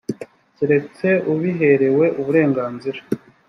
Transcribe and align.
keretse 0.57 1.07
ubiherewe 1.31 2.05
uburenganzira 2.21 2.99